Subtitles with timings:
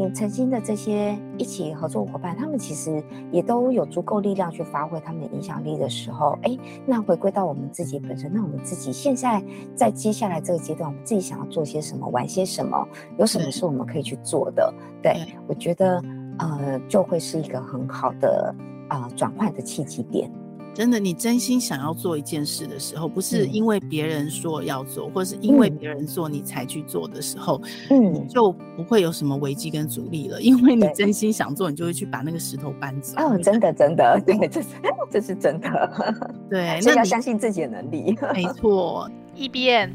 [0.00, 9.44] 你曾经的这些一起合作伙伴，他们其实也都有足够力量去发挥他们的影响力的时候，哎，那回归到我们自己本身，那我们自己现在
[9.74, 14.72] 在接下来这个阶段，我们自己想要做些什么，玩些什么，有什么是我们可以去做的？
[15.02, 15.14] 对，
[15.46, 16.02] 我觉得，
[16.38, 18.54] 呃，就会是一个很好的
[18.88, 20.32] 啊、呃、转换的契机点。
[20.72, 27.60] 真的，你真心想要做一件事的时候，不是因为别人说要做，嗯、或是因为别人做你才去做的时候，
[27.90, 30.40] 嗯，就不会有什么危机跟阻力了。
[30.40, 33.20] 因为你真心想做，你就会去把那个石头搬走。
[33.20, 34.68] 哦，真的，真的，对，这是
[35.10, 36.24] 这是真的。
[36.48, 38.16] 对，所以要相信自己的能力。
[38.32, 39.10] 没错。
[39.34, 39.92] ，E B N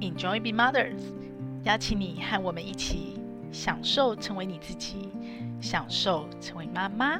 [0.00, 1.00] Enjoy Being Mothers，
[1.64, 3.18] 邀请你和我们一起
[3.50, 5.08] 享受成为你自己，
[5.60, 7.18] 享受成为妈妈。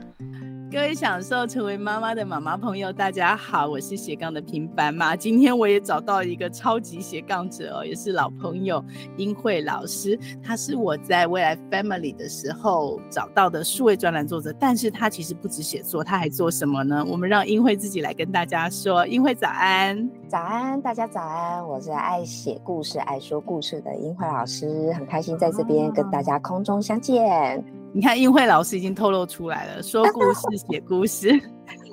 [0.71, 5.17] 各位享受成为妈妈的妈妈朋友，大家好，我是斜杠的平凡妈。
[5.17, 8.85] 今天我也找到一个超级斜杠者哦，也是老朋友
[9.17, 10.19] 英慧老师。
[10.43, 17.03] 他是我在未来 Family 的时候找到的数位专栏作者，但是他其实不止写作，他还做什么呢？
[17.03, 19.07] 我们让英慧自己来跟大家说。
[19.07, 27.65] 英慧早安，早安，大家早安，我是爱写故事、爱说故事的英慧老师，很开心在这边跟大家空中相见。
[27.93, 31.41] 你看，英慧老师已经透露出来了，说故事、 写故事，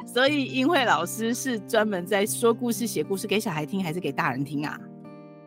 [0.06, 4.80] 所以英慧老师是专门在说故事、写故事给小孩听，还是给大人听啊？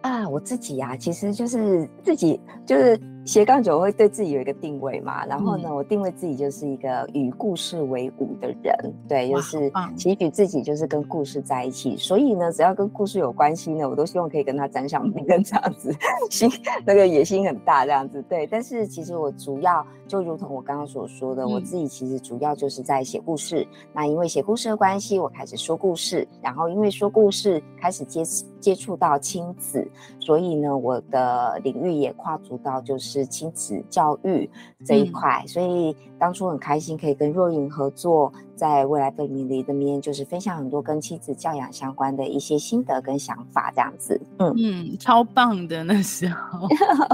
[0.03, 2.99] 啊，我自己呀、啊，其实就是自己就是。
[3.29, 15.95] 斜杠九会对自己有一个定位嘛，然后呢，嗯、我定位自己就是一个与故事为伍的人，对，就是期许自己就是跟故事在一起，所以呢，只要跟故事有关系呢，我都希望可以跟他沾上边，这样子，
[16.33, 16.51] 心
[16.87, 18.47] 那个野心很大，这样子，对。
[18.47, 23.69] 但是其实我主要就如同我刚刚所说的，嗯、我自己其实主要就是在写故事。
[23.93, 28.23] 那因为写故事的关系，我开始说故事，然后因为说故事开始接
[28.59, 29.87] 接触到亲子，
[30.19, 33.18] 所以呢，我的领域也跨足到就是。
[33.27, 34.51] 亲子教育
[34.85, 38.33] 这一块，嗯、所以当初很开心可以跟若云合作。
[38.59, 44.21] 在未来 Family 的面，就是分享很多跟妻子教养相关的一些心得跟想法，这样子。
[44.41, 46.67] 嗯嗯，超棒的那时候，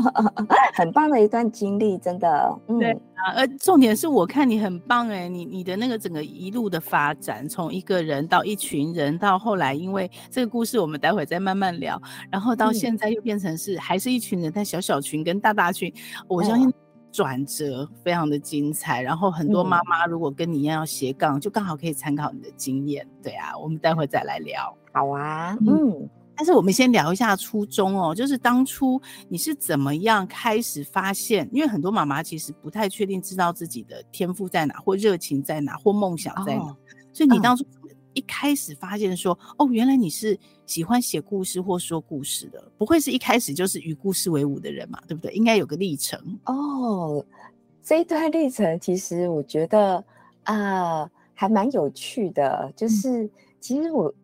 [0.73, 2.59] 很棒的一段经历，真的。
[2.69, 12.01] 嗯、对啊，而重点是我看你很棒哎，你你的那个整个一路的发展，从一个人到一群人，到后来因为这个故事我们待会再慢慢聊，
[12.31, 15.93] 然后到现在又变成是还是一群人，但小小群跟大大群，
[16.27, 16.73] 我相信。
[17.15, 23.07] 转折非常的精彩，然后很多妈妈如果跟你一样要斜杠，嗯、就刚好可以参考你的经验。
[23.23, 24.77] 对啊，我们待会再来聊。
[24.93, 31.49] 好啊，嗯，但是我们先聊一下初衷哦，就是当初你是怎么样开始发现？
[31.53, 36.77] 因为很多妈妈其实不太确定知道自己的天赋在哪，或热情在哪，或梦想在哪，哦、
[37.13, 37.84] 所以你当初、嗯。
[38.15, 45.33] 一开始发现说，哦，原来你是喜欢写故事或说故事的，不会是一开始就是与故事为伍的人嘛，对不对？
[45.33, 47.25] 应该有个历程哦。
[47.83, 49.97] 这一段历程其实我觉得
[50.45, 50.55] 啊、
[51.03, 52.73] 呃，还蛮有趣的。
[52.75, 53.31] 就是、嗯、
[53.61, 54.15] 其实我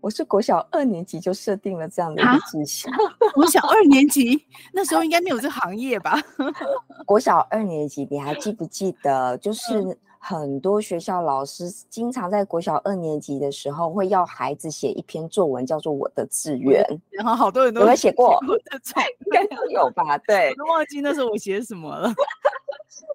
[0.00, 2.92] 我是国小二年级就设定了这样的一个志向。
[3.34, 6.20] 国小二年级那时候 应该没有这个行业吧？
[7.06, 9.38] 国小二年级，你还记不记得？
[9.38, 9.80] 就是。
[9.80, 9.96] 嗯
[10.28, 16.82] 很多学校老师经常在国小二年级的时候会要孩子写一篇作文，叫做《我的志愿》。
[17.10, 18.36] 然后好多人都有写过？
[19.24, 20.18] 应该都有吧？
[20.26, 22.12] 对，我都忘记那时候我写什么了。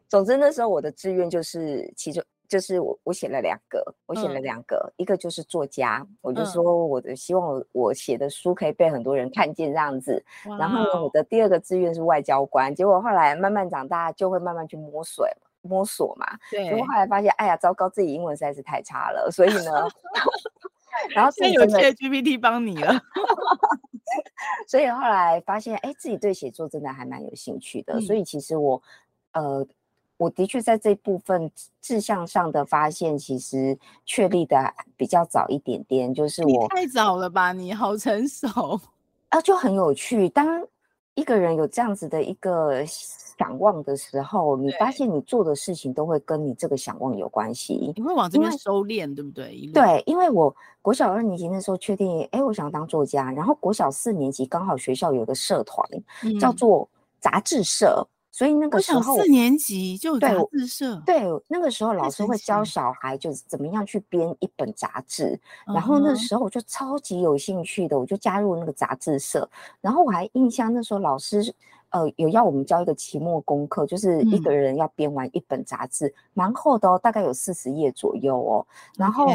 [0.07, 10.23] 总之那时候我的志愿就是其中就是我我写了两个，我写了两个，嗯、一个就是作家，我就说我的希望我我写的书可以被很多人看见这样子。
[10.57, 15.29] 然后呢，我的第二个志愿是外交官，结果后来慢慢长大就会慢慢去摸水。
[15.61, 16.63] 摸索嘛，对。
[16.65, 19.71] 结果后来发现，哎呀，糟糕，自己英文实在是太差了，所以呢，
[21.15, 22.99] 然后现在有 ChatGPT 帮你了，
[24.67, 27.93] 所以后来发现，哎，自己对写作真的还蛮有兴趣的。
[27.93, 28.81] 嗯、所以其实我，
[29.33, 29.65] 呃，
[30.17, 31.51] 我的确在这部分
[31.81, 37.53] 志向上的发现，其实确立的比较早一点点，就是我太早了吧？
[37.53, 38.79] 你好成熟
[39.29, 40.27] 啊，就很有趣。
[40.29, 40.61] 当
[41.15, 42.83] 一个人有这样子的一个。
[43.41, 47.91] 想望的时候，你发现你做的事情都会跟你这个想望有关系。
[47.95, 49.67] 你会往这边收敛，对不对？
[49.73, 53.31] 对，因为我国小二年级那时候确定，哎，我想当作家。
[53.31, 55.83] 然后国小四年级刚好学校有个社团，
[56.23, 56.87] 嗯、叫做
[57.19, 60.95] 杂志社，所以那个时候四年级就有杂志社。
[61.05, 65.39] 对，那个时候老师会教小孩，就是怎么样去编一本杂志。
[65.67, 69.47] 然后那时候我就超级有兴趣的，我就加入那个杂志社。
[69.81, 71.53] 然后我还印象那时候老师。
[71.91, 78.65] 呃，有要我们交一个期末功课，就是一个人要编完一本杂志，蛮、嗯、厚的哦，大概有四十页左右哦。
[78.95, 79.27] 然后.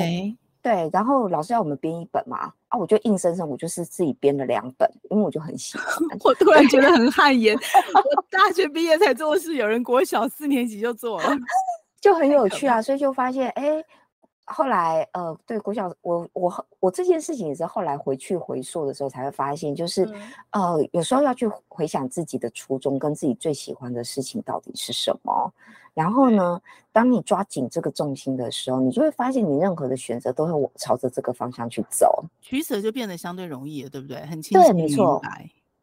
[0.67, 5.87] 对，然后老师要我们编一本嘛，啊，我就硬生生我就是自己编了两本，因为我就很喜欢。
[6.25, 11.31] 我突然觉得很汗颜，我大学毕业才做的事，有人国小四年级就做了，
[12.03, 13.81] 就很有趣啊，所以就发现，哎。
[14.49, 20.05] 后来，呃，对，郭小，我我我这件事情也是后来回去回溯的时候才会发现，就是，
[20.51, 25.53] 嗯、呃，有时候要去回想自己的初衷跟自己最喜欢的事情到底是什么。
[25.95, 26.61] 然后呢，
[26.93, 34.21] 当你抓紧这个重心的时候，你就会发现你任何的选择都会朝着这个方向去走，取舍就变得相对容易了，对不对？
[34.27, 34.89] 很清晰明白。
[34.89, 35.23] 对，没错。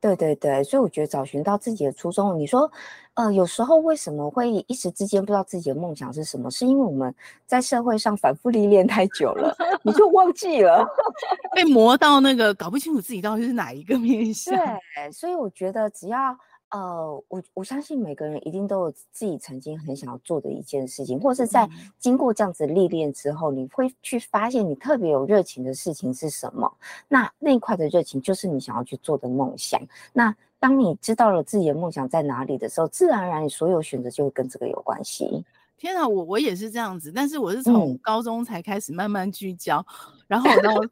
[0.03, 2.69] 对对对，所以我觉得找寻到自己的初衷，你说，
[3.13, 6.51] 呃，有时候为什么会一时之间不知道自己的梦想是什么？
[6.51, 7.15] 是因为我们
[7.45, 10.85] 在社会上反复历练太久了，你就忘记了，
[11.55, 14.53] 被磨到那个搞不清楚自己到底是哪一个面向。
[14.53, 16.37] 对，所以我觉得只要。
[16.73, 26.73] 呃，我我相信每个人一定都有自己曾经很想要做的一件事情，或是在经过这样子历练之后，你会去发现你特别有热情的事情是什么。
[27.07, 29.79] 那那一块的热情就是你想要去做的梦想。
[30.13, 35.45] 那当你知道了自己的梦想在哪里的时候，自然而然你所有选择就会跟这个有关系。
[35.83, 40.87] 天啊，我我也是这样子，但是我是从高中才开始慢慢聚焦，嗯、然后呢，我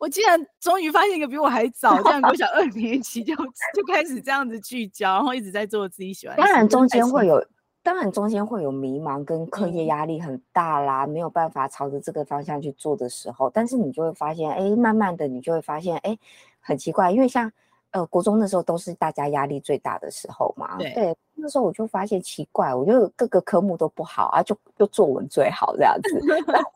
[0.00, 6.42] 我竟然终于发现一个比我还早，这样我小二年级就就开始这样子聚焦，然后一直在做自己喜欢的。
[6.42, 7.46] 当然中间会有，
[7.84, 16.18] 当然中间会有迷茫跟课业压力很大啦，嗯、没有办法朝着这个方向去做的时候，但是你就会发现，哎，慢慢的你就会发现，哎，
[16.58, 17.52] 很奇怪，因为像。
[17.94, 20.76] 呃，国中那时候都是大家压力最大的时候嘛。
[20.78, 26.20] 对，对，那时候我就发现奇怪，我就各个科目都不好啊，就就作文最好这样子。
[26.50, 26.70] 然后，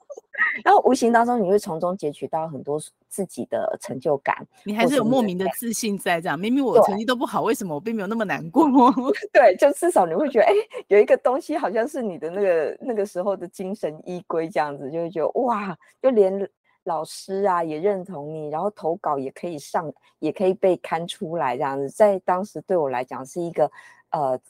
[0.64, 4.46] 然后无形当中你会从中截取到很多自己的成就感。
[4.62, 6.38] 你还是有莫名的自信在这样。
[6.38, 8.64] 明明我成绩都不好，为什么我并没有那么难过？
[9.34, 10.52] 对，就至少你会觉得，哎，
[10.86, 16.48] 有一个东西好像是你的那个那个时候的精神依归，这样子就会觉得哇，就连。
[16.88, 23.70] 老师啊，也认同你，然后投稿也可以上，也可以被刊出来，这样子，在当时对我来讲是一个，
[24.10, 24.40] 呃，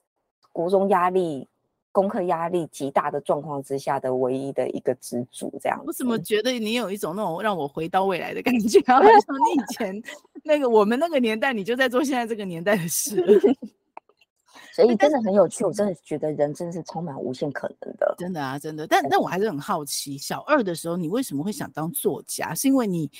[0.52, 1.46] 国中压力、
[1.90, 5.85] 功课压力极大的状况之下的唯一的一个支柱，这样子。
[5.87, 10.02] 我怎么觉得你有一种那种让我回到未来的感觉， 好像你以前
[10.44, 13.23] 那个我们那个年代，你就在做现在这个年代的事。
[14.84, 18.14] 所以真的很有趣，我真的觉得人真的是充满无限可能的。
[18.16, 18.86] 真的啊，真的。
[18.86, 22.54] 但但我还是很好奇，小二的时候你为什么会想当作家？
[22.54, 23.10] 是因为你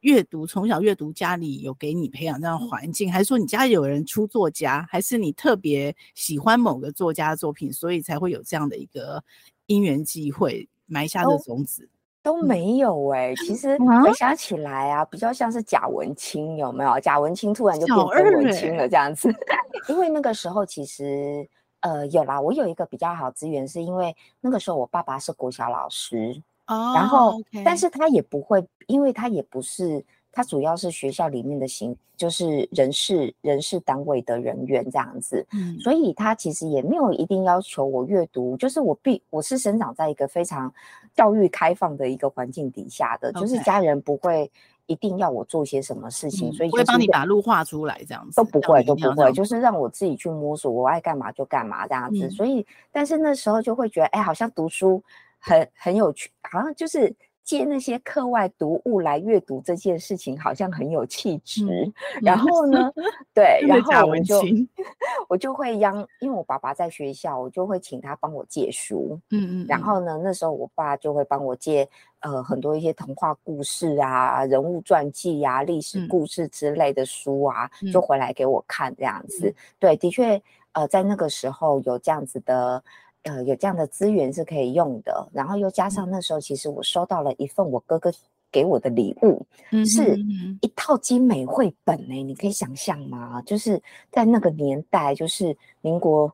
[0.00, 9.22] 阅读从小阅读，家里有给你培养这样环境，还是说你家里有人出作家，还是你特别喜欢某个作家的作品，所以才会有这样的一个
[9.66, 11.88] 因缘际会埋下的种子？
[12.28, 17.00] 都没有哎、欸，其实回想起来啊，比较像是贾文清，有没有？
[17.00, 19.34] 贾文清突然就变成文清了这样子，
[19.88, 21.48] 因为那个时候其实
[21.80, 27.62] 呃有啦，我有一个比较好资源，是因为那个时候我爸爸是国小老师，oh, 然后 okay.
[27.64, 30.04] 但是他也不会，因为他也不是。
[30.30, 40.72] 他主要是学校里面的行，就是人事人事单位的人员这样子，嗯，所以他其实也没有一定要求我阅读，就是我必我是生长在一个非常
[41.18, 44.48] 教育开放的一个环境底下的.就是家人不会
[44.86, 55.02] 一定要我做些什么事情，嗯、所以、就是、会帮你把路画出来这样子，都不会都不会，就是让我自己去摸索，我爱干嘛就干嘛这样子，嗯、所以但是那时候就会觉得，哎，好像读书
[55.40, 57.12] 很很有趣，好像就是。
[57.48, 61.64] 借那些课外读物来阅读这件事情，好像很有气质。
[61.64, 62.92] 嗯、 然后呢，
[63.32, 64.38] 对，然后我就
[65.30, 69.18] 我就会央，因为我爸爸在学校，我就会请他帮我借书。
[69.30, 69.66] 嗯嗯。
[69.66, 71.88] 然后呢，那时候我爸就会帮我借
[72.20, 79.48] 呃很多一些童话故事啊、人物传记啊、历史故事之类的书啊，嗯、就回来给我看这样子。
[79.48, 80.38] 嗯、对，的确，
[80.72, 82.84] 呃，在那个时候有这样子的。
[83.24, 88.10] 呃，有这样的资源是可以用的，然后又加上那时候，其实我收到了一份我哥哥
[88.50, 90.16] 给我的礼物，嗯、哼是
[90.62, 92.22] 一套精美绘本呢、欸。
[92.22, 93.42] 你可以想象吗？
[93.42, 96.32] 就是在那个年代，就是民国，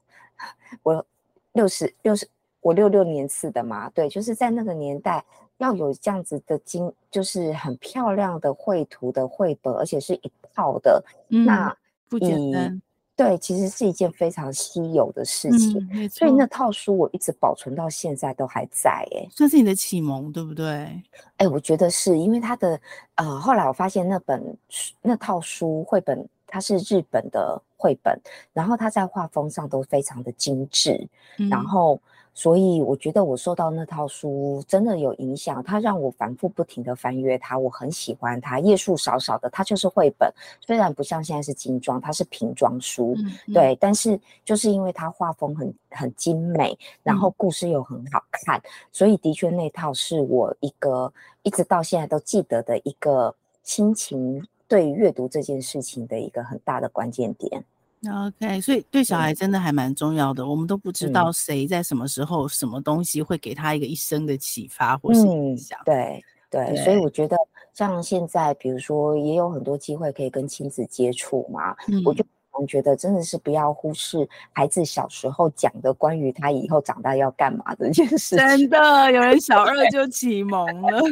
[0.83, 1.05] 我
[1.53, 2.29] 六十六十，
[2.61, 5.25] 我六六年次的嘛，对，就是在那个年代
[5.59, 11.77] 要有这样子的精，就是很漂亮的绘图的绘本，而且是一套的，嗯、那
[12.09, 12.81] 不简单。
[13.17, 21.01] 对，其实是一件非常稀有的事情，嗯、所以那套书我一直保存到现在都还在，哎，算是你的启蒙，对不对？
[21.37, 22.81] 哎，我觉得是因为它的，
[23.15, 24.57] 呃，后来我发现那本
[25.01, 28.21] 那套书绘本它是日本的绘本，
[28.53, 31.07] 然后它在画风上都非常的精致，
[31.39, 32.01] 嗯、然后
[32.35, 40.29] 所以我觉得我受到那套书真的有影响，它让我反复不停的翻阅它，我很喜欢它，页数少少的，它就是绘本，
[40.61, 51.13] 虽然不像现在是精装，它是平装书，嗯嗯、对，但是就是因为它画风很很精美，然后故事又很好看，嗯、所以的确那套是我一个
[51.45, 57.65] 一直到现在都记得的一个亲情对阅读这件事情的一个很大的关键点。
[58.11, 60.43] OK，所以对小孩真的还蛮重要的。
[60.43, 65.79] 嗯、我们都不知道谁在什么时候、嗯、什么东西会给他一个一生的启发或是影响。
[65.81, 67.37] 嗯、对对，对，所以我觉得
[67.73, 72.25] 像现在，比如说也有很多机会可以跟亲子接触嘛，嗯、我就
[72.69, 78.39] 觉得真的是不要忽视孩子小时候讲的关于他以后长大要干嘛的这件事情。
[78.39, 81.03] 真的，有人小二就 启蒙了。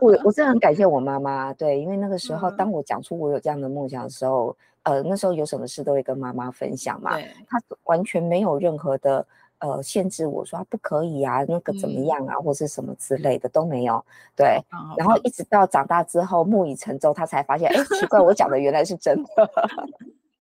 [0.00, 4.56] 我我真的很感谢我妈妈，对，因为那个时候当我讲出我有这样的梦想的时候。
[4.84, 9.26] 呃，那时候有什么事都会跟妈妈分享嘛，对他完全没有任何的
[9.58, 14.04] 呃限制我说不可以啊，那个怎么样啊，嗯、或是什么之类的都没有。
[14.36, 19.50] 对，嗯、然后一直到长大之后木已成舟，他才发现，哎，奇怪，我讲的原来是真的。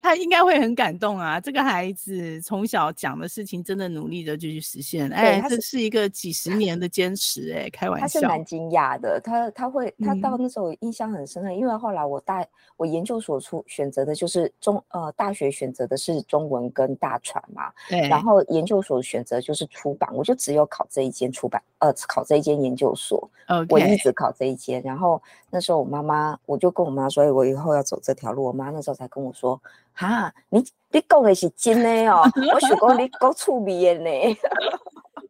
[0.05, 1.41] 他应该会很感动啊！
[1.41, 5.11] 这个孩子从小讲的事情，真的努力的就去实现。
[5.11, 8.21] 哎，这是一个几十 年的坚持哎，开玩笑。
[8.21, 12.47] 他是蛮惊讶的，他他会他到那时候印象很深刻，嗯、因为后来我大
[12.77, 23.27] 我研究所出选择的就是中呃大学选择的是中文跟大传嘛，对，然后研究所选择就是出版，我就只有考这一间出版呃考这一间研究所
[23.71, 24.83] 我一直考这一间。
[24.83, 28.45] 然后那时候我妈妈我就跟我妈说，我以后要走这条路。
[28.45, 29.59] 我妈那时候才跟我说。
[29.95, 32.23] 哈，你你讲的是真的哦，
[32.55, 34.37] 我想讲你讲趣味的呢。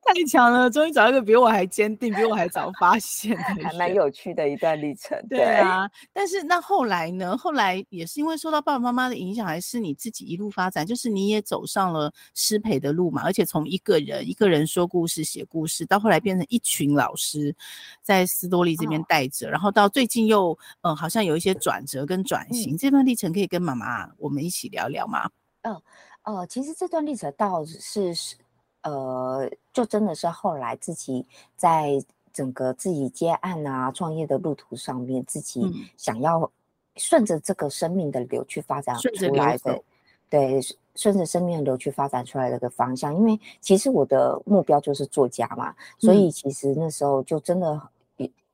[0.07, 5.19] 太强了，终于找一个比我还坚定、比我还早发现的，还蛮有趣的一段历程。
[5.29, 7.37] 对啊，但是那后来呢？
[7.37, 10.87] 后来也是因为受到爸爸妈妈的影响，还是你自己一路发展？
[10.87, 17.55] 就是你也走上了师培的路嘛，而且从一个人一个人说故事、写故事，到后来变成一群老师
[18.03, 22.75] 在斯多利这边带着，哦、然后到最近又嗯、呃，好像有一些转折跟转型。
[22.75, 25.31] 嗯、这段历程可以跟妈妈我们一起聊聊吗？
[25.63, 25.83] 嗯哦，
[26.25, 28.37] 呃，其实这段历程倒是是。
[28.85, 31.27] 呃，就真的是后来自己
[31.57, 35.63] 在整个自己接案啊、创业的路途上面，自己
[35.97, 36.51] 想要
[36.97, 39.83] 顺着这个生命的流去发展出来的，
[40.29, 40.61] 对，
[40.95, 43.15] 顺着生命的流去发展出来的一个方向。
[43.15, 47.81] 因为其实我的目标就是作家嘛，所以其实那时候就真的，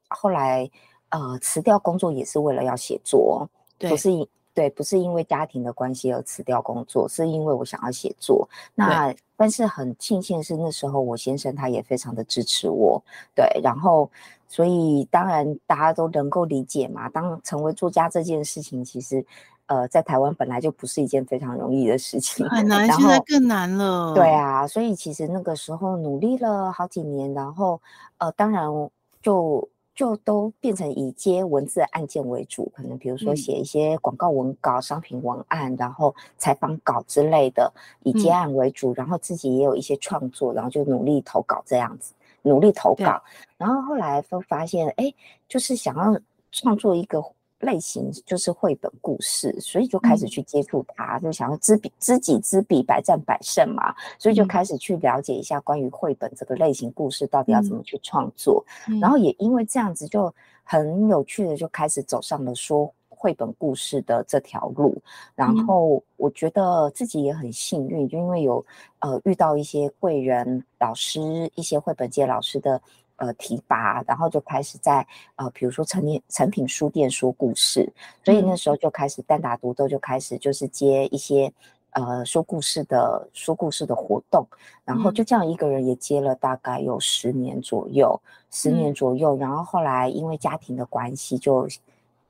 [0.09, 0.71] 后来
[1.11, 4.29] 呃辞掉工作也是为了要写作，对，不是以。
[4.53, 8.49] 对，不是因为家庭的关系而辞掉工作，是因为我想要写作。
[8.75, 13.03] 那但是很庆幸是那时候我先生他也非常的支持我，
[13.35, 14.11] 对，然后
[14.49, 17.09] 所以当然大家都能够理解嘛。
[17.09, 19.25] 当成为作家这件事情，其实
[19.67, 24.13] 呃在台湾本来就不是一件非常容易的事情，很难，现在更难了。
[24.15, 27.81] 对啊，所以其实那个时候努力了好几年，然后
[28.19, 28.69] 呃当然
[29.23, 29.69] 就。
[30.01, 37.71] 就都变成以接文字案件为主，可能比如说写一些广告文稿、嗯、商品文案，然后采访稿之类的，
[38.03, 43.23] 以接案为主，嗯、然后自己也有一些创作，然后就努力投稿这样子，努力投稿，
[43.59, 45.13] 然后后来都发现，哎，
[45.47, 46.19] 就是想要
[46.51, 47.23] 创作一个。
[47.61, 64.97] 类型就是绘本故事，所以就开始去接触它，嗯、就想要知彼知己知彼，百战百胜嘛，所以就开始去了解一下关于绘本这个类型故事到底要怎么去创作，嗯、然后也因为这样子就很有趣的就开始走上了说绘本故事的这条路，
[65.35, 68.65] 然后我觉得自己也很幸运，就因为有
[69.01, 71.21] 呃遇到一些贵人老师，
[71.55, 72.81] 一些绘本界老师的。
[73.21, 77.87] 呃，提拔，然后就开始在呃，比如说成年成品书店说故事，
[78.25, 81.53] 所以那时候就开始单打独斗，就开始就是接一些
[81.91, 84.47] 呃说故事的说故事的活动，
[84.87, 88.19] 然后就这样一个人也接了大概有十年左右，
[88.51, 91.69] 十年左右，然后后来因为家庭的关系，就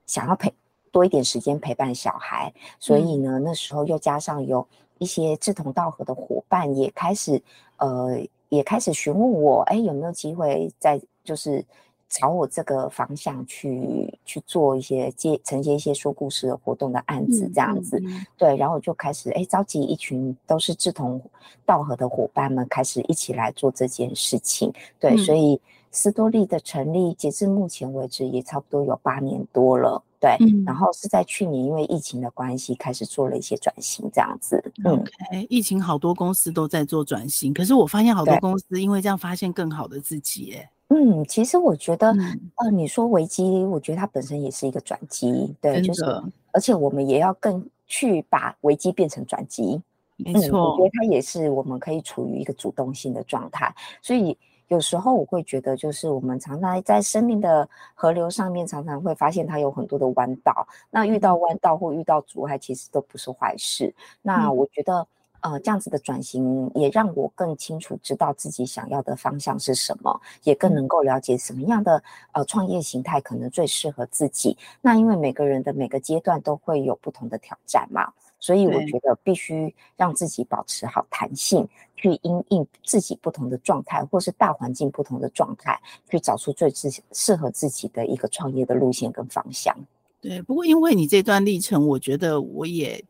[0.06, 0.52] 想要陪
[0.90, 4.66] 多一点时间陪伴小孩，所以呢，那时候又加上有
[4.98, 7.40] 一些志同道合的伙伴也开始
[7.76, 8.26] 呃。
[8.50, 11.64] 也开始询问我，哎，有没有机会在就是
[12.08, 21.20] 朝我这个方向去去做一些接承接一些说故事的活动的案子，这样子，嗯嗯嗯、对，然后我就开始哎召集一群都是志同
[21.64, 25.60] 道合的伙伴们，开始一起来做这件事情，对，嗯、所以
[25.92, 30.02] 斯多利的成立，截至目前为止也差不多有八年多了。
[30.20, 34.62] 对，嗯、然后是在去年因为疫情的关系，开始做了一些转型，这样子。
[34.84, 35.02] 嗯
[35.48, 40.70] 疫情好多公司都在做转型，可是我发现好多公司因为这样发现更好的自己，哎。
[40.92, 46.04] 嗯，其实我觉得，嗯、呃，你说危机，我觉得它本身也是一个转机，对，就是，
[46.52, 49.80] 而且我们也要更去把危机变成转机。
[50.16, 53.72] 没错，我觉得它也是我们可以处于一个主动性的状态。
[54.02, 54.36] 所以
[54.70, 60.66] 有时候我会觉得，就是我们常常在生命的河流上面，常常会发现它有很多的弯道。
[60.90, 63.94] 那遇到弯道或遇到阻碍，其实都不是坏事。
[64.22, 65.06] 那我觉得。
[65.42, 74.58] 呃，这样子的转型也让我更清楚知道自己想要的方向是什么，也更能够了解什么样的呃创业形态可能最适合自己。
[74.82, 85.80] 那因为每个人的每个阶段都会有不同的挑战嘛，所以我觉得必须让自己保持好弹性，去因应自己不同的状态，或是大环境不同的状态，
[86.10, 89.72] 去找出最适适合自己的一个创业的路线跟方向。
[90.20, 93.04] 对，不过因为你这段历程，我觉得我也。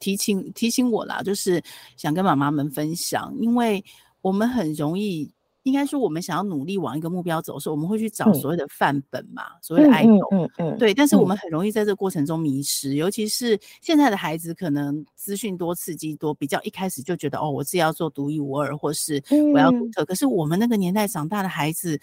[0.00, 1.60] 提醒提醒我啦，就是
[1.96, 3.84] 想跟妈妈们分享，因为
[4.20, 5.28] 我们很容易，
[5.68, 10.94] 应该说我们想要努力往一个目标走的时候，我们会去找所谓的范本嘛，嗯、所谓的爱豆，嗯嗯，嗯，对。
[10.94, 19.22] 但是我们很容易在这个过程中迷失，嗯、尤其是现在的孩子，可能资讯多、刺激多，比较一开始就觉得哦，我自己要做独一无二，或是
[19.52, 20.02] 我要独特。
[20.02, 22.00] 嗯、可是我们那个年代长大的孩子，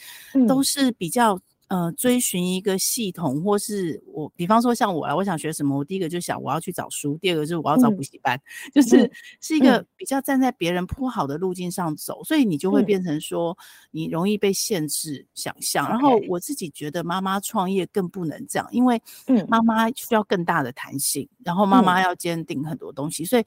[0.48, 1.40] 都是比较。
[1.68, 9.84] 呃，追寻一个系统，或是我，比方说像我啊，我想学什么，我第一个就想我要去找书，第二个就是我要找补习班，嗯、就是是一个。
[9.98, 13.58] 比较站在别人铺好的路径上走，嗯、所以你就会变成说
[13.90, 15.88] 你容易被限制想象。
[15.88, 19.02] 嗯、然后我自己觉得妈妈创业更不能这样，因为
[19.48, 23.44] 妈妈需要更大的弹性，然后妈妈要坚定很多东西，所以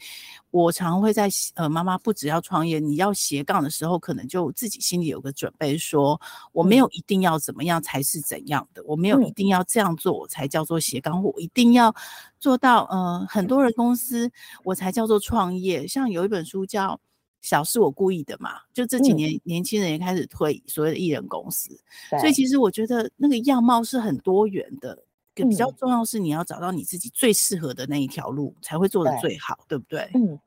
[0.51, 6.21] 我常会在呃，妈妈不只要创业，你要斜杠的时候，可能就自己心里有个准备，说
[6.51, 8.03] 我没有一定要怎么样才。
[8.09, 8.83] 是怎样的？
[8.87, 11.95] 我没有一定要这样做，我才叫做斜杠，或我一定要
[12.39, 12.85] 做到。
[12.91, 14.31] 呃，很多人公司
[14.65, 15.87] 我才叫做创业。
[15.87, 16.95] 像有一本书叫
[17.43, 21.79] 《小是我故意的》嘛，就这几年年轻人也开始推所谓的艺人公司。
[22.19, 25.05] 所以其实我觉得那个样貌是很多元的。
[25.35, 30.11] 比较重要是你要找到你自己最适合的那一条路，才会做得最好，对不对？
[30.15, 30.41] 嗯，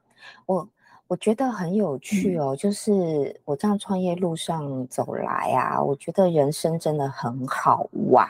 [0.45, 0.67] 我。
[1.11, 8.25] 我觉得很有趣哦，就是我这样创业路上走来啊，我觉得人生真的很好玩，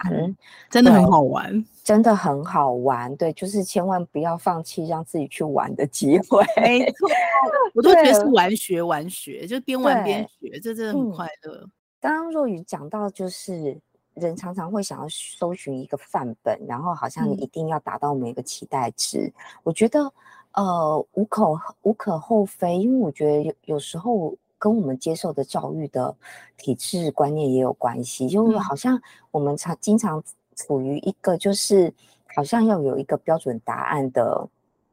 [0.67, 3.15] 真的很好玩，真的很好玩。
[3.17, 6.43] 对，就是千万不要放弃让自己去玩的机会。
[6.57, 7.07] 没错，
[7.75, 11.69] 我都觉得是玩学玩学，就边玩边学，这真的很快乐。
[11.99, 13.79] 刚刚若雨讲到，就是
[14.15, 19.31] 人常常会想要搜寻一个范本，然后好像你一定要达到每个期待值。
[19.61, 20.11] 我觉得。
[20.53, 26.15] 呃，无可无可厚非，因为我觉得有有时候跟我们接受的教育的
[26.57, 30.23] 体制观念也有关系，因为好像我们常经常
[30.55, 31.93] 处于一个就是
[32.35, 34.47] 好像要有一个标准答案的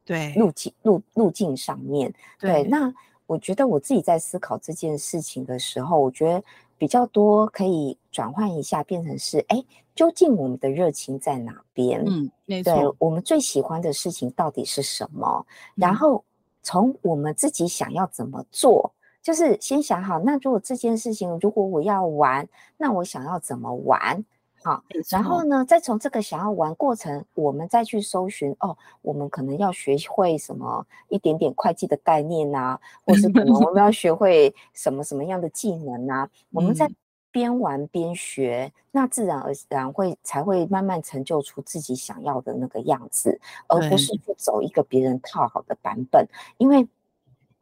[0.05, 0.33] 对。
[0.35, 2.93] 路径路路径上面，对，那
[3.25, 6.43] 我觉得我自己在思考这件事情的时候，我觉得。
[6.79, 9.63] 比较多可以转换一下，变成是哎，
[9.95, 12.03] 究竟我们的热情在哪边？
[12.05, 12.73] 嗯，没错。
[12.73, 15.45] 对，我们最喜欢的事情到底是什么？
[15.75, 16.23] 然后
[16.61, 18.91] 从我们自己想要怎么做，
[19.21, 24.23] 就是先想好，那如果这件事情，如果我要玩，那我想要怎么玩？
[24.61, 36.91] 好，然后呢，再从这个想要玩过程，我们再去搜寻哦，我们可能要学会什么一点点会计的概念啊，或是可能 我们要学会什么什么样的技能啊，我们在
[37.31, 46.87] 边玩边学，那自然而然会才会慢慢成就出自己想要的那个样子，而不是去走一个别人套好的版本，因为。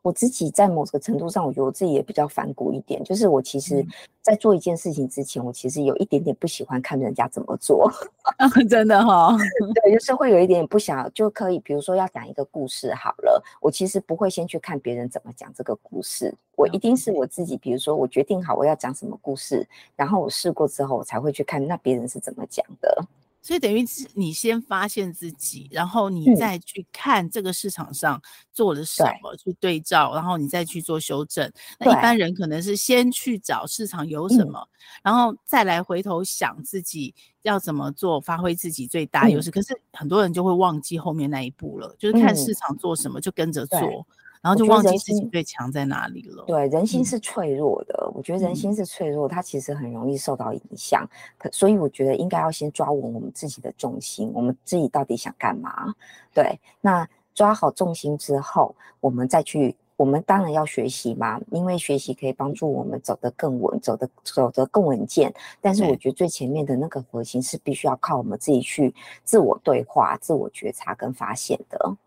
[0.07, 3.03] 我自己在某个程度上，我觉得我自己也比较反骨一点。
[3.03, 3.85] 就是我其实，
[4.21, 7.91] 在做一件事情之前，我其实有一点点不喜欢看人家怎么做。
[8.69, 9.37] 真的哈、哦，
[9.83, 19.67] 对，就是会有一点不想，就可以，比如说要讲一个故事好了，我其实不会先去看别人怎么讲这个故事，我一定是我自己，比如说我决定好我要讲什么故事，
[19.97, 23.05] 然后我试过之后，我才会去看那别人是怎么讲的。
[23.47, 31.49] 所以等于是你先发现自己，然后你再去看这个市场上做了什么，嗯、去对照，然后你再去做修正。
[31.79, 34.67] 那一般人可能是先去找市场有什么，嗯、
[35.01, 39.49] 然后再来回头想自己要怎么做，发挥自己最大优势。
[39.49, 44.05] 嗯、可是很多人就会忘记后面那一步了，就是看市场做什么就跟着做。
[44.47, 46.45] 嗯然后就忘记自己最强在哪里了。
[46.47, 48.05] 对，人心是脆弱的。
[48.07, 51.05] 嗯、我觉得人心是脆弱，它其实很容易受到影响。
[51.38, 55.93] 可所以我觉得应该要先抓稳我们自己的重心，我们自己到底想干嘛？
[56.33, 65.33] 对，那抓好重心之后，我们再去，我们当然要学习嘛，因为学习可以帮助我们走得更稳，走得走得更稳健。
[65.60, 71.97] 但是我觉得最前面的那个核心是必须要靠我们自己去自我对话、自我觉察跟发现的。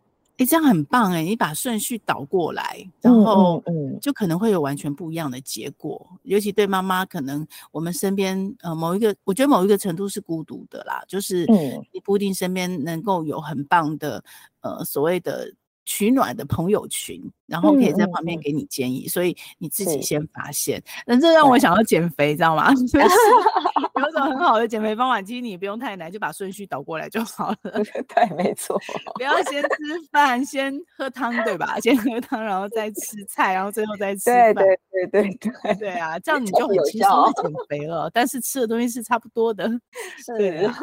[0.41, 1.23] 哎，这样很棒哎！
[1.23, 6.01] 你把顺序倒过来，然后嗯，就可能会有完全不一样的结果。
[6.13, 11.45] 嗯嗯、尤其对妈妈，可能我们身边呃某一个，我觉得某一个程度是孤独的啦，就是
[11.93, 14.25] 你不一定身边能够有很棒的
[14.63, 15.53] 呃所谓的
[15.85, 20.83] 取暖的朋友群，然后可以在旁边给你建议，所以你自己先发现。
[21.05, 22.73] 那这让我想要减肥，知道吗？
[24.01, 27.57] 就是有种很好的减肥方法，其实你不用太难，就把顺序倒过来就好了。
[28.09, 28.81] 对，没错。
[29.15, 29.69] 不要先吃
[30.11, 31.79] 饭，先喝汤，对吧？
[31.81, 34.55] 先喝汤，然后再吃菜，然后最后再吃饭。
[34.55, 38.11] 对对对对对对啊，这样你就很轻松的减肥了。
[38.13, 39.69] 但是吃的东西是差不多的。
[40.25, 40.37] 是。
[40.37, 40.75] 对啊。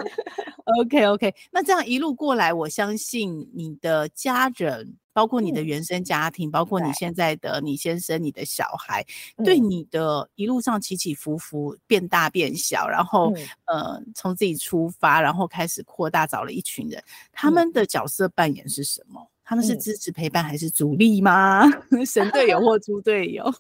[0.80, 4.97] OK OK，那这样一路过来，我相信你的家人。
[5.17, 9.03] 包括你的原生家庭，嗯、包括你现在的你先生、你的小孩，
[9.38, 19.19] 对，对你的一路上起起伏伏、变大变小，然后、嗯、呃，从自己出发，然后开始扩大，找了一群人，他们的角色扮演是什么？
[19.19, 21.63] 嗯、他们是支持陪伴还是阻力吗？
[21.89, 23.51] 嗯、 神队友或猪队友？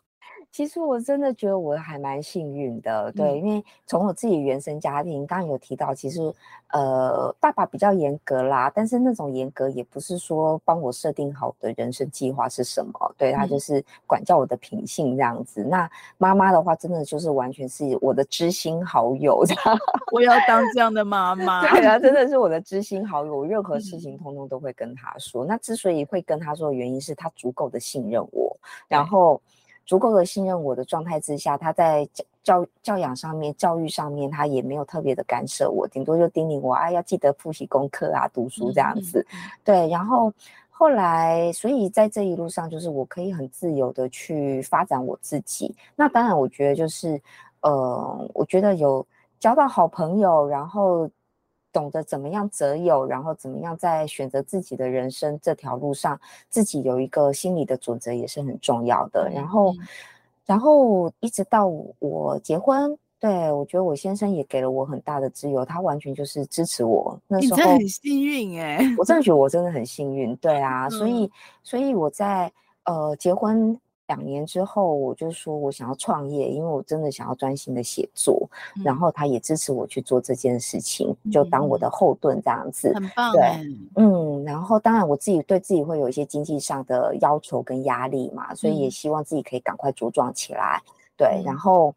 [0.57, 6.19] 其实我真的觉得我还蛮幸运的，对，嗯、因为从我自己原生家庭，刚刚有提到，其实
[6.69, 15.61] 呃，爸爸比较严格啦，但是那种严格也不是说帮我设定好的人生计划是什么，对，他就是管教我的品性这样子。
[15.61, 19.79] 嗯、那妈妈的话，真的就是完全是我的知心好友，这样，
[20.11, 25.45] 我要当这样的妈妈， 对啊，真的是我的知心好友，任何事情通通都会跟他说。
[25.45, 29.39] 嗯、那之所以会跟他说的原因是他足够的信任我，然后。
[29.87, 39.25] 足够的信任我的状态之下，他在教教教养上面、教育上面，他也没有特别的干涉我，顶多就叮咛我啊，要记得复习功课啊，读书这样子。
[39.31, 40.31] 嗯嗯、对，然后
[40.69, 45.73] 后来，所以在这一路上，就是我可以很自由的去发展我自己。
[45.95, 47.19] 那当然，我觉得就是，
[47.61, 49.03] 呃，我觉得有
[49.39, 51.09] 交到好朋友，然后。
[51.77, 59.29] 懂得怎么样择友，然后怎么样在选择自己的人生这条路上，自己有一个心理的准则也是很重要的。
[59.29, 59.77] 然后，嗯、
[60.43, 61.67] 然后一直到
[61.99, 67.15] 我结婚，对，我觉得我先生也给了我很大的自由，他完全就是支持我。
[67.27, 70.35] 那时候很幸运哎，我真的觉得我真的很幸运。
[70.37, 72.51] 对啊， 嗯、所以，所以我在
[72.85, 73.79] 呃结婚。
[74.07, 82.93] 两年之后，我就说我想要创业，因为我真的想要专心的写作，嗯、然后他也支持我去做这件事情，嗯、就当我的后盾这样子。
[82.93, 83.41] 很棒，对，
[83.95, 90.81] 嗯，然后当然我自己对自己会有一些经济上的要求跟压力嘛，所以也希望自己可以赶快茁壮起来。
[90.85, 91.93] 嗯、对，然后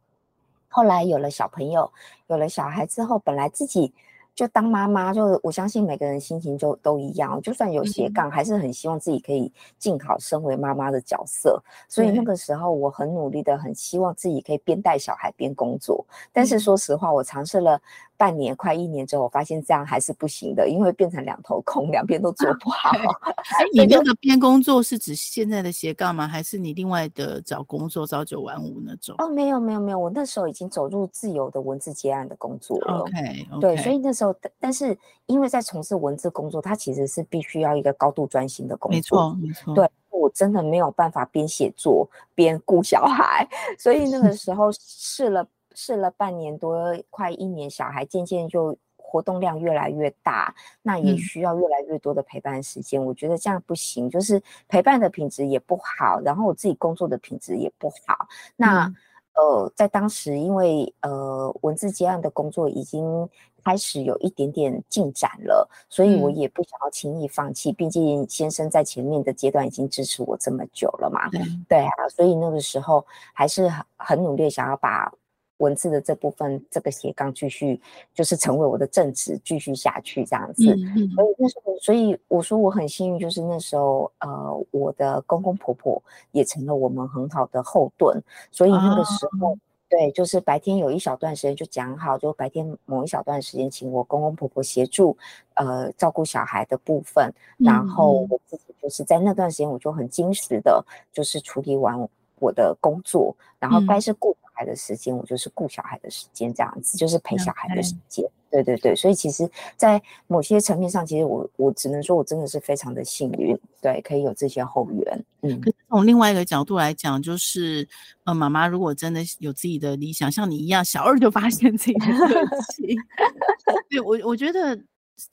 [0.68, 1.90] 后来有了小朋友，
[2.26, 3.92] 有了小孩之后，本来自己。
[4.34, 11.62] 就当妈妈，就我相信每个人心情就都一样，就算有斜杠，嗯、还是很希望自己可以尽好身为妈妈的角色。
[11.88, 16.04] 所以那个时候，我很努力的，很希望自己可以边带小孩边工作。
[16.32, 17.80] 但是说实话，我尝试了。
[18.20, 22.90] 半年快一年之后，我发现这样还是不行的，因为变成两头空，两边都做不好。
[23.72, 26.28] 你那个边工作是指现在的斜杠吗？
[26.28, 29.14] 还是你另外的找工作朝九晚五那种？
[29.16, 32.98] 哦，没有没有没有，我那时候已经走入自由的文字接案的工作了。
[32.98, 33.12] OK，,
[33.52, 33.59] okay.
[33.59, 39.33] 对，所以那时候，但是因为在从事文字工作，它其实是必须要一个高度专心的工作。
[39.33, 45.46] 没错没错，对我真的没有办法边写作边顾小孩，所以那个 时候试了。
[45.74, 53.00] 试了半年多，快一年，小孩渐渐就活动量越来越大，那也需要越来越多的陪伴时间。
[53.00, 58.28] 嗯、我觉得这样不行，就是陪伴的品质也不好，然后我自己工作的品质也不好。
[58.56, 58.96] 那、嗯、
[59.35, 63.28] 呃，在当时，因为呃文字接案的工作已经
[63.64, 67.72] 开始有一点点进展了，所以我也不想要轻易放弃。
[67.72, 75.12] 嗯、毕竟先生在前面的阶段已经支持我这么久了嘛，嗯、对啊，所以那个时候还是很很努力想要把。
[75.60, 77.80] 文字的这部分，这个斜杠继续
[78.14, 80.74] 就是成为我的正职，继续下去这样子。
[80.74, 88.20] 嗯嗯、所以那时候，所以我说我很幸运，就是那时候，呃，我的公公婆婆也成了我们很好的后盾。
[88.50, 95.16] 所以那个时候，哦、对，就是白天有一小段时间就讲好，就白天某一小段时间，请我公公婆婆协助，
[95.54, 97.30] 呃，照顾小孩的部分。
[97.58, 102.00] 然后我自己就是在那段时间，我就很精实的，就是处理完
[102.40, 104.46] 我的工作，然后该是顾小孩。
[104.66, 108.22] 的时间，我就是顾小孩的时间，这样子就是陪小孩的时间。
[108.50, 115.24] 对对对，所以其实，在某些层面上，其实我我只能说我真的是非常的幸运，对，可以有这些后援。
[115.40, 117.88] 嗯，可是从另外一个角度来讲，就是
[118.24, 122.29] 呃，妈妈如果真的有自己的理想，像你一样，小二就发现自己的特
[122.74, 122.98] 性，
[123.88, 124.79] 对我我觉得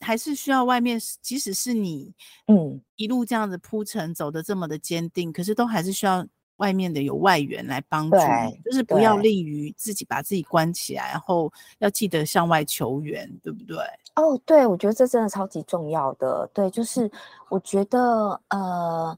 [0.00, 2.14] 还是需要外面，即使是你
[2.46, 6.26] 嗯一路这样子铺陈走的这么的坚定，可是都还是需要。
[6.58, 13.76] 外面的有外援来帮助，对就是不要利于自己把自己关起来，然后要记得向外求援，对不对？
[14.14, 16.48] 哦，对，我觉得这真的超级重要的。
[16.52, 17.10] 对，就是
[17.48, 19.16] 我觉得呃，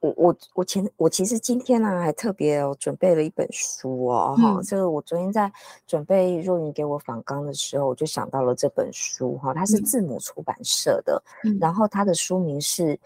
[0.00, 5.52] 我我我前我其实今天呢、啊、还特别、哦、准备了一本书哦，哈、嗯，这个我昨天在
[5.86, 12.98] 准备若云给我访纲的时候，我就想到了这本书哈，它是字母出版社的，嗯、然后它的书名是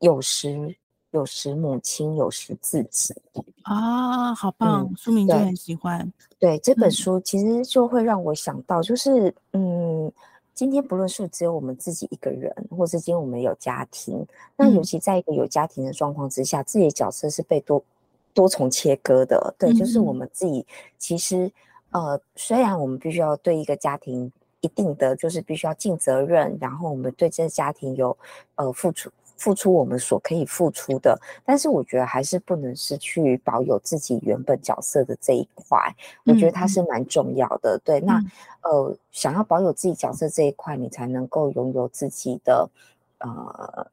[0.00, 0.76] 有时
[1.10, 3.14] 有时母亲有时自己
[3.62, 6.12] 啊，好棒，嗯、书名就很喜欢。
[6.38, 10.12] 对，对这本书其实就会让我想到，就是嗯。
[10.54, 17.80] 今天不论是只有我们自己一个人，或是今天我们有家庭，那尤其在一个有家庭的状况之下，嗯、自己的角色是被多
[18.34, 19.54] 多重切割的。
[19.56, 20.66] 对，嗯、就是我们自己
[20.98, 21.48] 其实
[21.92, 28.18] 呃，虽然我们必须要对一个家庭一定的就是必须要尽责任，然后我们对这个家庭有
[28.56, 29.08] 呃付出。
[29.38, 35.78] 付出我们所可以付出的，但是我觉得还是不能失去保有自己原本角色的这一块，
[36.26, 37.78] 我觉得它是蛮重要的。
[37.78, 38.22] 嗯、对，那
[38.62, 42.68] 呃，想要保有自己角色这一块，你才能够拥有自己的
[43.20, 43.86] 呃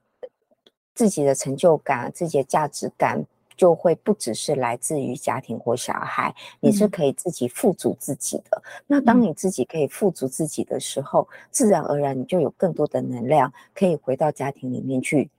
[0.94, 3.26] 自己的成就感、自己的价值感。
[3.58, 8.62] 就会不只是来自于家庭或小孩，你是可以自己富足自己的。
[8.62, 15.30] 嗯、那当你自己可以富足自己的时候，嗯、自然而然你就有更多的能量，可以回到家庭里面去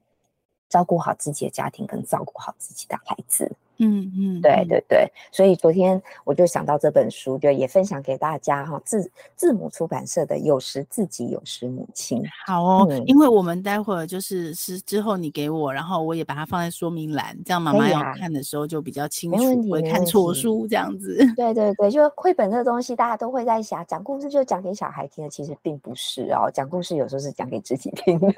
[0.69, 3.57] 照顾好自己的家庭，跟照顾好自己的孩子。
[3.79, 8.81] 嗯嗯，对对对，所以昨天我就想到这本书，就也分享给大家哈。
[8.85, 12.23] 字字母出版社的，有时自己，有时母亲。
[12.47, 21.19] 好哦，嗯、因为我们待会儿就是是之后你给我，然后我也把它放在说明栏，这样妈妈要看的时候就比较清楚，不会看错书这样子。
[21.37, 26.51] 对对对，就绘本这个东西，大家都会在想，讲故事就讲给小孩听的，其实并不是哦。
[26.53, 28.29] 讲故事有时候是讲给自己听的。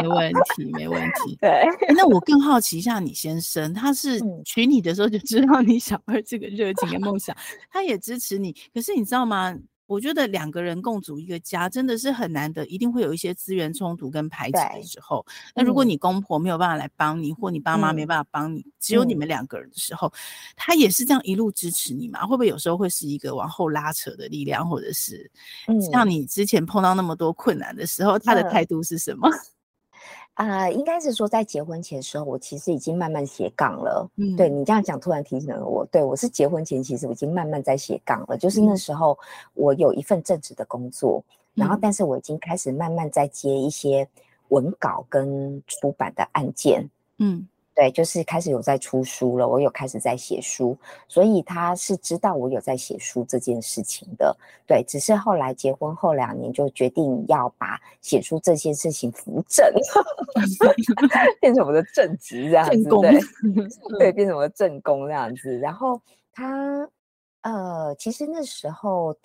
[0.00, 1.36] 没问题，没问题。
[1.40, 7.36] 对，那我更好奇一下，你先生他是娶你的时候就知道你小二这个热情跟梦想，
[7.70, 8.54] 他也支持你。
[8.72, 9.56] 可是你知道吗？
[9.86, 15.26] 我觉得两个人共组一个家真的是很难得，一定会有一些资源冲突跟排挤的时候。
[15.52, 20.12] 那如果你公婆没有办法来帮你，或你爸妈没办法帮你，只有你们两个人的时候，
[20.54, 22.24] 他也是这样一路支持你嘛？
[22.24, 25.28] 会不会有时候会是一个往后拉扯的力量，或者是
[25.90, 29.28] 像你之前碰到那么多困难的时候，他的态度是什么？
[30.34, 34.08] 啊、呃，应该是说在结婚前的时候，我其实已经慢慢斜杠了。
[34.16, 35.84] 嗯，对你这样讲，突然提醒了我。
[35.86, 38.38] 对我是结婚前，其实我已经慢慢在斜杠了。
[38.38, 39.18] 就是那时候
[39.54, 41.22] 我有一份正职的工作，
[41.56, 44.08] 嗯、然后但是我已经开始慢慢在接一些
[44.48, 46.88] 文稿跟出版的案件。
[47.18, 47.46] 嗯。
[47.72, 50.76] 对，就是开始有在出书了，我有开始在写书，
[51.08, 54.36] 所以他是知道我有在写书这件事情的。
[54.66, 59.64] 对，只是后来结婚后两年就决定要把写书这件事情扶正，
[61.40, 62.88] 变成我的正职这样子，
[63.98, 65.56] 对，变成我的正宫这样子。
[65.58, 65.98] 然后
[66.34, 66.86] 他
[67.42, 69.16] 呃，其实那时候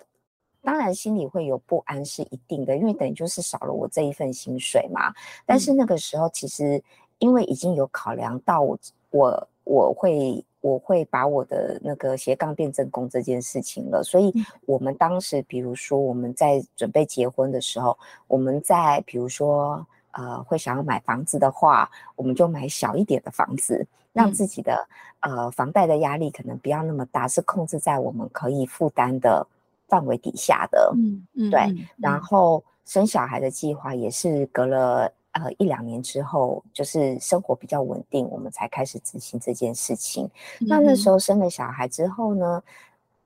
[0.62, 5.12] 当然心里会有不安是一定的，因为等于就是少了我这一份薪水嘛。
[5.44, 6.82] 但是那个时候其实。
[7.18, 8.78] 因为已经有考量到我，
[9.10, 14.32] 我我会我会把我的那个斜杠变正宫这件事情了，所以
[14.66, 17.96] 我们当时比如说我们在准备结婚的时候，
[18.28, 24.86] 我们在比如说呃会想要买房子的话，我们就买小一点的房子，让自己的
[25.20, 29.46] 呃房贷的压力可能不要那么大，是控制在我们可以负担的
[29.88, 30.92] 范围底下的。
[30.94, 31.74] 嗯嗯，对。
[31.96, 35.10] 然后生小孩的计划也是隔了。
[35.38, 40.24] 呃，一两年之后，就是生活比较稳定，我们才开始执行这件事情。
[40.60, 42.62] 嗯、那那时候生了小孩之后呢，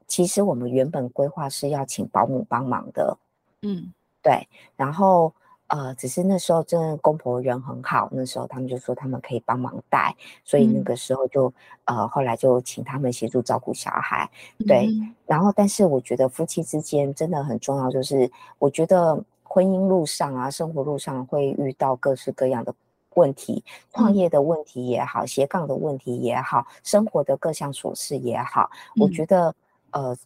[0.09, 3.16] 其实我们原本规划是要请保姆帮忙的。
[3.62, 3.92] 嗯，
[4.23, 4.49] 对。
[4.75, 5.33] 然后
[5.68, 10.12] 呃，只是那时候真的公婆人很好，那时候他们就说他们可以帮忙带，
[10.44, 11.49] 所以那个时候就、
[11.85, 14.29] 嗯、呃，后来就请他们协助照顾小孩。
[14.66, 14.88] 对。
[14.88, 19.25] 嗯、然后，但是我觉得夫妻之间真的很重要，就是我觉得。
[19.52, 22.72] 婚姻路上啊，生活路上会遇到各式各样的
[23.14, 29.52] 问题，创业的问题也好，斜杠的问题也好，生活的各项琐事也好，我觉得
[29.90, 30.16] 呃，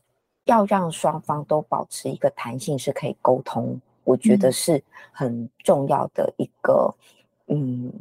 [0.45, 6.95] 要让双方都保持一个弹性，是可以沟通，我觉得是很重要的一个。
[6.99, 7.24] 嗯，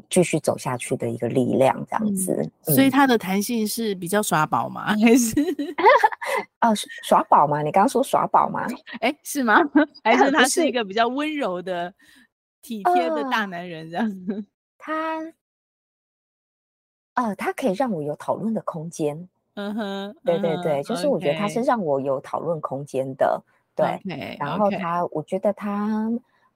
[0.09, 2.33] 继续走下去的一个力量，这样子。
[2.33, 4.95] 嗯嗯、所以它的弹性是比较耍宝吗？
[4.95, 5.33] 还是
[6.59, 7.61] 啊、呃，耍宝吗？
[7.61, 8.65] 你刚刚说耍宝吗？
[9.01, 9.59] 哎、欸，是吗？
[10.03, 11.93] 还是他是一个比较温柔的、
[12.61, 14.45] 体贴的大男人这样子？
[14.77, 15.19] 他，
[17.15, 19.27] 呃，他可以让我有讨论的空间。
[19.55, 23.43] 嗯哼，对对对，嗯、就是我觉得他是让我有讨论空间的。
[23.75, 25.09] 对，okay, 然后他，okay.
[25.11, 26.09] 我觉得他，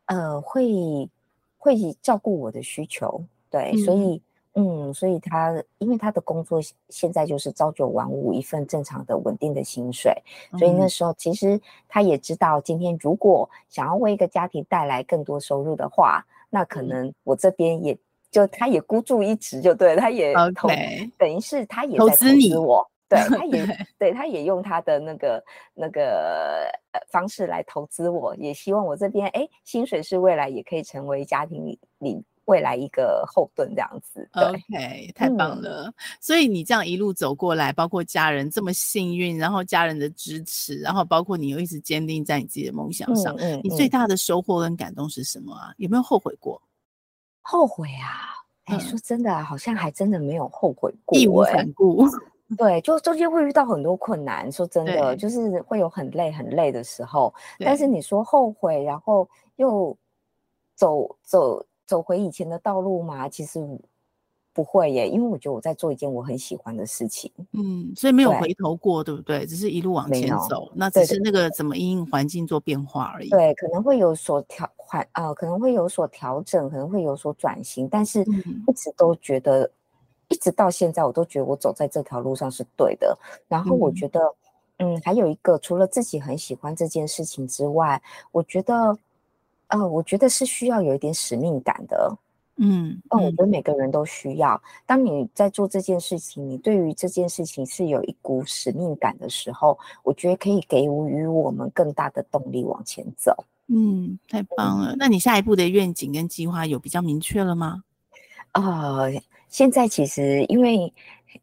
[0.05, 1.09] 呃，会。
[1.57, 4.21] 会照顾我的需求，对，嗯、所以，
[4.53, 10.13] 嗯，所以他因为他的工作现在就是朝九晚五，一份正常的稳定的薪水，
[10.53, 17.97] 嗯、所以那时候其实他也知道，今天如果想要为一个家庭带来更多收入的话，那可能我这边也。
[18.29, 20.67] 就他也孤注一掷，就对，他也投.
[21.17, 25.43] 等于是他也在投资我，对， 他也对，他也用他的那个
[25.73, 26.69] 那个
[27.09, 32.23] 方式来投资我，也希望我这边哎，薪水是未来也可以成为家庭里里。
[32.47, 35.87] 未来一个后盾这样子，OK，太棒了。
[35.87, 35.93] 嗯。
[36.21, 45.73] 所以你这样一路走过来，包括家人这么幸运，然后家人的支持，然后包括你又一直坚定在你自己的梦想上，嗯嗯嗯，你最大的收获跟感动是什么啊？
[45.75, 46.61] 有没有后悔过？
[47.41, 48.31] 后悔啊？
[48.63, 52.05] 哎，说真的，好像还真的没有后悔过，义无反顾。
[52.55, 57.33] 对，就中间会遇到很多困难，说真的，就是会有很累很累的时候。
[57.59, 59.97] 但是你说后悔，然后又
[60.75, 61.65] 走走。
[61.87, 63.29] 走回以前的道路吗？
[63.29, 63.65] 其实
[64.51, 67.31] 不会耶，因为我觉得我在做一件我很喜欢的事情。
[67.53, 69.45] 嗯，所以没有回头过，对，对不对？
[69.45, 73.29] 只是一路往前走，那只是那个怎么因应环境做变化而已。
[73.29, 78.21] 对，可能会有所调换啊，可能会有所调整，可能会有所转型，但是
[78.67, 79.71] 一直都觉得，嗯、
[80.29, 83.17] 一直到现在，我都觉得我走在这条路上是对的。
[83.47, 84.19] 然后我觉得，
[84.77, 88.97] 嗯，嗯，还有一个，除了自己很喜欢这件事情之外，我觉得。
[89.69, 92.17] 呃，我觉得是需要有一点使命感的，
[92.55, 94.61] 嗯，嗯，我觉得每个人都需要。
[94.85, 103.35] 当你在做这件事情，你对于这件事情是有一股使命感的时候，我觉得可以给予我们更大的动力往前走。
[103.67, 104.93] 嗯，太棒了。
[104.93, 107.83] 嗯，那你下一步的愿景跟计划有比较明确了吗？
[108.53, 109.11] 呃，
[109.57, 110.93] 现在其实因为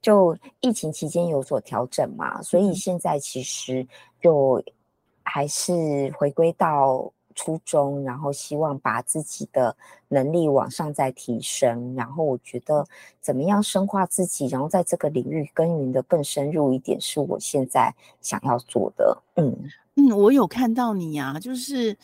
[0.00, 3.84] 就疫情期间有所调整嘛，所以现在其实
[4.22, 4.62] 就
[5.24, 7.12] 还是回归到。
[7.36, 12.86] 初衷，然后希望把自己的能力往上再提升，然后我觉得
[13.20, 19.20] 怎么样深化自己，然后在这个领域耕耘的更深入一点，是我现在想要做的。
[19.34, 19.52] 嗯
[19.96, 21.98] 嗯，我有看到你啊，就是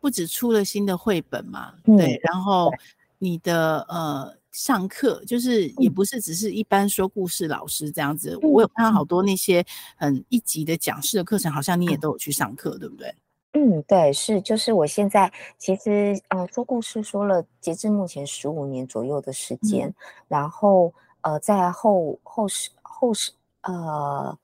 [0.00, 2.72] 不止出了新的绘本嘛，嗯、对，然后
[3.18, 9.04] 你的呃上课就是也不是只是一般说故事老师这样子，嗯、我有看到好。
[9.10, 9.64] 多那些
[9.96, 13.12] 很一级的讲师的课程，好像你也都有去上课，嗯、对不对？
[13.54, 19.94] 嗯，对，是，就是我现在其实，呃，说故事说了，截至目前十五年左右的时间，嗯、
[20.28, 23.32] 然后，呃，在后后世后世，
[23.62, 24.38] 呃，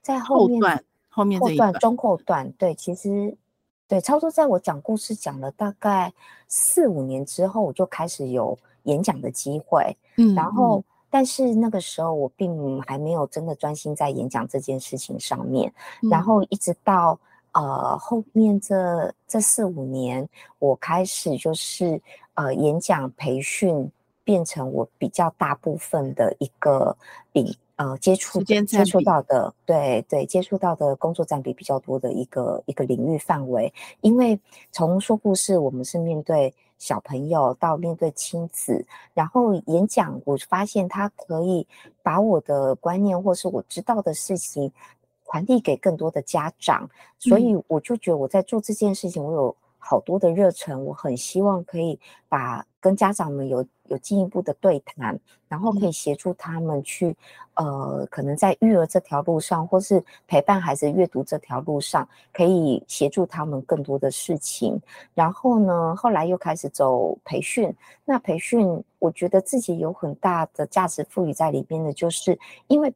[0.00, 3.36] 在后面后面这一段中后段，对，其实，
[3.88, 6.12] 对，差不多在我讲故事讲了大概
[6.46, 17.18] 四五年之后，我就开始有演讲的机会，嗯，然后，嗯、但是那个时候我并还没有真的专心在演讲这件事情上面，嗯、然后一直到。
[17.54, 20.26] 呃，后面这这四五年，
[20.58, 22.00] 我开始就是
[22.32, 23.92] 呃演讲培训
[24.24, 26.96] 变成我比较大部分的一个
[27.32, 33.70] 领呃接触接触到的，对对，接触到的工作占比比较多的一个一个领域范围。
[34.00, 34.40] 因为
[34.70, 41.64] 从说故事，我们是面对小朋友到面对亲子，然后演讲，我发现他可以
[42.02, 44.72] 把我的观念或是我知道的事情。
[45.24, 55.18] 传递给更多的家长，所以我就觉得我在做这件事情，我有好多的热忱，我很希望可以把跟家长们有有进一步的对谈，
[55.48, 57.16] 然后可以协助他们去，
[57.54, 64.80] 呃，可能在育儿这条路上，或是陪伴孩子阅读这条路上，可以协助他们更多的事情。
[65.14, 72.94] 然后呢，后来又开始走培训，那培训我觉得自己有很大的价值赋予在里边的，就是因为。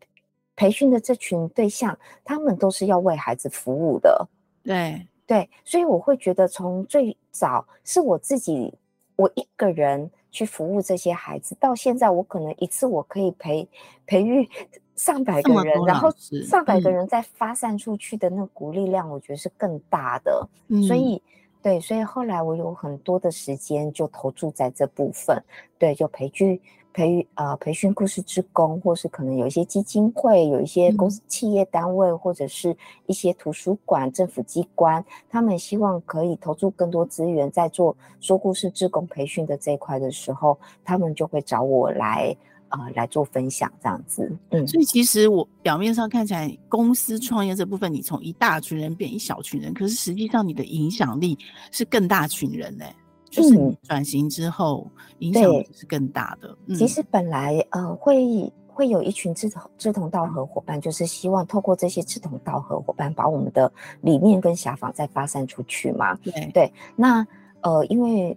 [0.58, 1.94] 培训的这群对象，
[2.24, 4.26] 他们都是要为孩子服务的，
[4.62, 8.72] 对对，所以我会觉得，从最早是我自己，
[9.16, 13.68] 我一个人去服务这些孩子，到现在我可能一次我可以培
[14.06, 14.48] 培育
[14.94, 16.10] 上百个人，然后
[16.48, 21.20] 上百个人再发散出去的那个鼓励量，我觉得是更大的，嗯、所以
[21.60, 25.42] 对，所以后来我有很多的时间就投注在这部分，
[25.78, 26.60] 对，就培训。
[26.96, 42.34] 培呃培训故事职工，或是可能有一些基金会，有一些公司、企业单位，或者是一些图书馆、政府机关，他们希望可以投注更多资源在做说故事职工培训的这一块的时候，他们就会找我来
[42.70, 44.34] 呃来做分享这样子。
[44.48, 51.36] 嗯，所以其实我表面上看起来公司创业这部分，你从一大群人变一小群人，可是实际上你的影响力
[51.70, 52.96] 是更大群人呢、欸。
[53.28, 54.86] 就是你转型之后，
[55.18, 55.42] 影响
[55.74, 56.56] 是更大的。
[56.66, 66.14] 嗯、其实本来呃会会有一群志同志同道合伙伴，就是希望透过这些志同道合伙伴，把我们的理念跟想法再发散出去嘛。
[66.16, 66.72] 对对。
[66.94, 67.26] 那
[67.60, 68.36] 呃因为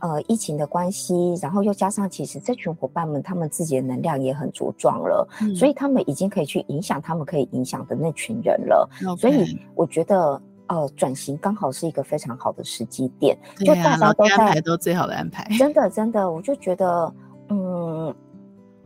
[0.00, 8.88] 呃疫情的关系，然后又加上其实这群伙伴们他们自己的能量也很茁壮了，嗯、所以他们已经可以去影响他们可以影响的那群人了。
[9.16, 10.40] 所以我觉得。
[10.68, 15.46] 呃，转型刚好是一个非常好的时机点，就大家都在都最好的安排。
[15.58, 17.14] 真的，真的，我就觉得，
[17.48, 18.14] 嗯。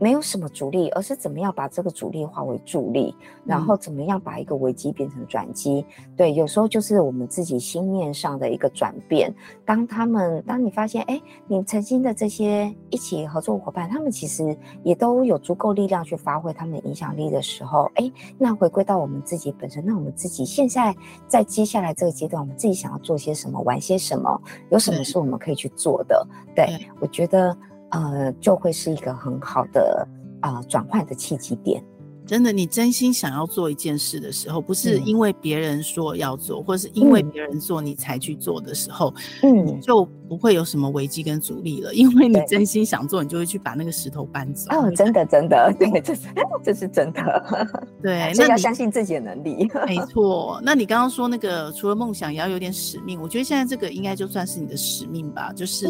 [0.01, 5.85] 没有什么阻力，而是怎么样把这个阻力化为助力，然后怎么样把一个危机变成转机。
[5.99, 9.31] 嗯、对，有时候就是我们自己心念上的一个转变。
[9.63, 20.95] 当他们，当你发现，哎，你曾经的这些一起合作伙伴，他们其实也都有足够力量去发挥他们的影响力的时候，哎，那回归到我们自己本身，那我们自己现在
[21.27, 24.41] 在接下来这个阶段，我们自己想要做些什么，玩些什么，
[24.71, 26.27] 有什么是我们可以去做的？
[26.55, 27.55] 对，对我觉得。
[27.91, 30.07] 呃，就会是一个很好的
[30.41, 31.83] 啊、呃、转换的契机点。
[32.31, 39.13] 真的，你真心想要做一件事的时候，不是因为别人说要做，嗯、或是因为别人做你才去做的时候，
[39.43, 41.93] 嗯，就不会有什么危机跟阻力了。
[41.93, 44.71] 因为你真心想做，你就会去把那个石头搬走。
[44.71, 46.21] 哦，真的，真的， 对，这是
[46.63, 47.67] 这是真的。
[48.01, 49.69] 对，所以要相信自己的能力。
[49.85, 50.57] 没错。
[50.63, 53.21] 那你刚刚说那个，除了梦想，也要有点使命。
[53.21, 55.85] 我觉得现在这个应该就算是你的使命吧，就是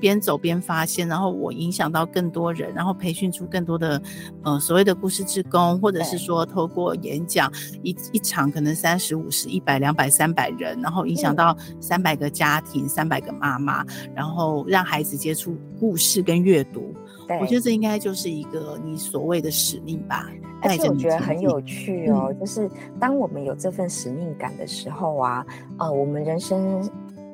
[0.00, 4.02] 边走边发现，然后我影响到更多人，然后培训出更多的
[4.42, 5.67] 呃所谓的故事志工。
[5.76, 7.52] 或者是说，透过演讲
[7.82, 16.94] 一一场可能三十五十一百两百三百人，然后影响到三百个家庭三百个妈妈，然后让孩子接触故事跟阅读。
[17.40, 20.30] 我觉得这应该就是一个你所谓的使命吧。
[20.62, 25.44] 而且我觉得很有趣哦，嗯、就是当我们有这份使命感的时候啊，
[25.78, 26.88] 呃，我们人生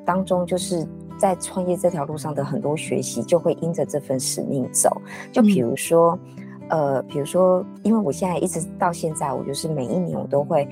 [0.05, 0.85] 当中就是
[1.17, 5.01] 在创业这条路上的很多学习，就会因着这份使命走。
[5.31, 6.17] 就比如说。
[6.37, 10.67] 嗯呃，比如说，因为我现在一直到现在，我就是每一年我都会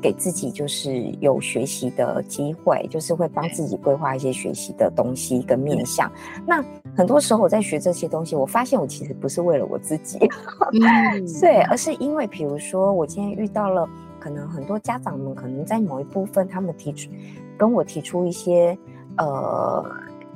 [0.00, 6.10] 给自己就是有学习的机会，就是会帮自己规划一些学习的东西跟面向。
[6.36, 6.64] 嗯、那
[6.96, 10.18] 很多时候我在学这些东西，我发现我其实不是为了我自己，
[10.74, 17.08] 嗯、对，而是因为比如说我今天遇到了可能很多家长们可能在某一部分他们提出
[17.56, 18.76] 跟我提出一些
[19.16, 19.84] 呃。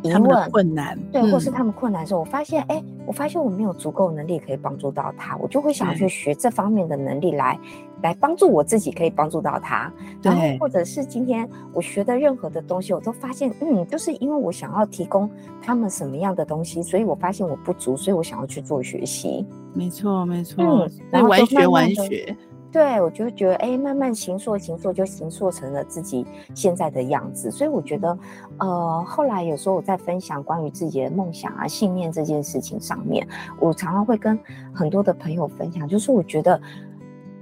[0.03, 9.93] 疑问困难，对，或是他们困难的时候，嗯、我发现，哎，我发现我没有足够能力可以帮助到他，我就会想要去学这方面的能力来，嗯、来帮助我自己，可以帮助到他。
[10.21, 15.31] 对，然后或者是今天我学的任何的东西，我都发现，嗯，就是因为我想要提供
[15.63, 19.47] 他们什么样的东西，所以我发现我不足，所以我想要去做学习。
[19.73, 22.37] 没错，没错，嗯，然后玩学玩学。
[22.73, 27.51] 对，我就觉得，哎，慢慢形塑形塑，就形塑成了自己现在的样子。
[27.51, 28.18] 所以我觉得，
[28.59, 33.29] 呃，后来有时候我在分享关于自己的梦想啊、信念这件事情上面，
[33.61, 34.39] 我常常会跟
[34.73, 36.59] 很多的朋友分享，就是我觉得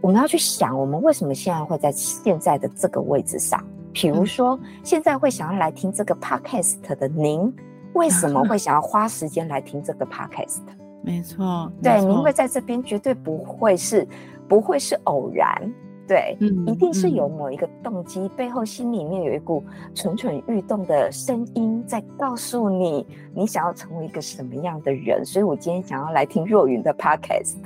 [0.00, 3.64] 我们要去想，我们为什么现在会在现在的这个位置上。
[3.92, 7.54] 比如说，现在会想要来听这个 podcast 的您，
[7.92, 10.58] 为什么会想要花时间来听这个 podcast？
[11.02, 14.04] 没错，对，您会在这边绝对不会是。
[14.50, 15.72] 不会是偶然，
[16.06, 25.24] 对，嗯、一定是有某一个动机，嗯、背后心里面有一股蠢蠢欲动的声音在告诉你，你想要成为一个什么样的人。
[25.24, 27.58] 所以我今天想要来听若云的 podcast，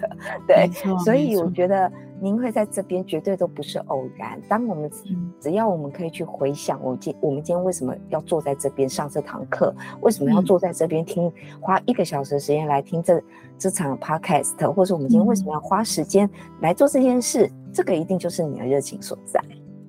[0.46, 0.70] 对，
[1.04, 1.90] 所以我觉得。
[2.24, 4.40] 您会在这边绝对都不是偶然。
[4.48, 4.90] 当我们
[5.38, 9.74] 只要我们可以去回想，我今我们今天为什么要坐在这边上这堂课？
[10.00, 11.30] 为什么要坐在这边听？
[11.60, 13.22] 花一个小时的时间来听这
[13.58, 16.26] 这场 podcast，或者我们今天为什么要花时间
[16.62, 17.52] 来做这件事？
[17.74, 19.38] 这个一定就是你的热情所在。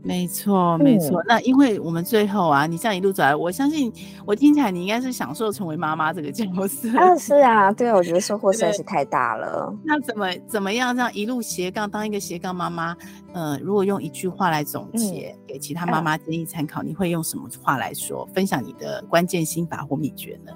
[0.06, 1.20] 没错，没错。
[1.22, 3.92] 嗯、那因为我们最后啊，你这样一路走来，我相信
[4.26, 6.90] 我听起来你应该是享受成为妈妈这个角色。
[6.98, 9.76] 啊，是啊，对，我觉得收获实在是太大了。
[9.84, 12.96] 那怎么怎么样这样一路斜杠当一个斜杠妈妈？
[13.34, 18.28] 呃，如果用一句话来总结，嗯、给其他妈妈建议参考，嗯、你会用什么话来说？
[18.34, 20.52] 分享你的关键心法或秘诀呢？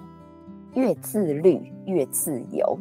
[0.76, 2.80] 越自律越自由。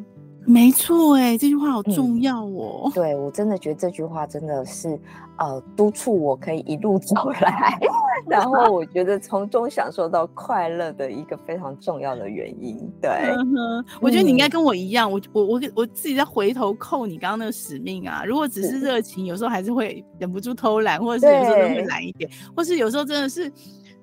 [0.48, 2.84] 没错，哎，这句话好重要哦。
[2.86, 4.98] 嗯、对，我真的觉得这句话真的是，
[5.36, 7.78] 呃，督促我可以一路走来，
[8.26, 12.78] 然后我觉得从中享受到快乐的一个非常重要的原因。
[13.00, 18.24] 对，嗯、我觉得你应该跟我一样，我我我我自己在回头扣你刚刚那个使命啊。
[18.24, 23.52] 如果只是热情，有时候还是会忍不住偷懒，或者是有时候会懒一点，或是有时候真的是。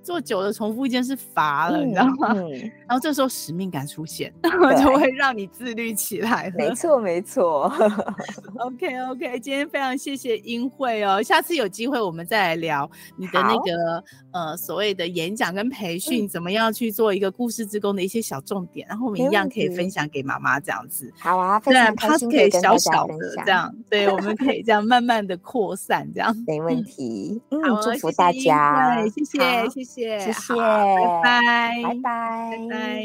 [0.05, 2.31] 做久了，重复一件事乏了，嗯、你知道吗？
[2.37, 2.51] 嗯、
[2.87, 4.51] 然后这时候使命感出现， 对
[4.83, 6.53] 就会让你自律起来。
[6.55, 7.73] 没错，没错。
[8.59, 21.11] OK，OK，今天非常谢谢英慧哦，下次有机会我们再来聊你的那个呃所谓的演讲跟培训，嗯、怎么样去做一个故事之工的一些小重点，然后我们一样可以分享给妈妈这样子。
[21.17, 26.35] 好啊，非常开心可以小小的这样，对，我们可以这样慢慢的扩散这样。
[26.45, 29.94] 没问题，嗯，好祝福大家，谢谢，谢谢。
[29.95, 33.03] 谢谢，拜拜，拜拜，拜拜。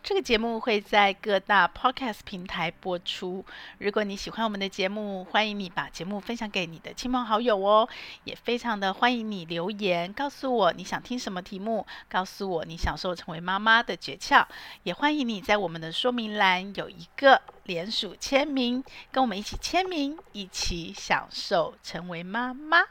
[0.00, 3.44] 这个节目会在各大 Podcast 平台播出。
[3.78, 7.88] 如果你喜欢我们的节目，欢迎你把节目分享给你的亲朋好友哦。
[8.22, 14.46] 也非常的欢迎你留言告诉我你想听什么题目，告诉我你享受成为妈妈的诀窍。
[14.84, 22.84] 也欢迎你在我们的说明栏有一个联署签名，跟我们一起签名，一起享受成为妈妈，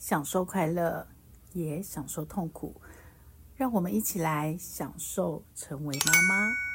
[0.00, 1.06] 享受快乐，
[1.52, 2.80] 也享受痛苦。
[3.54, 6.69] 让我们一起来享受成为妈妈。